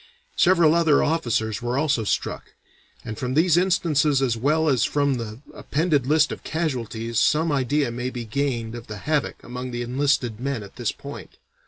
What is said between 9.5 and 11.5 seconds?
the enlisted men at this point.